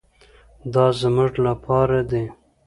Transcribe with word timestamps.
دا 0.73 0.85
زموږ 1.01 1.33
لپاره 1.47 1.99
دي. 2.09 2.23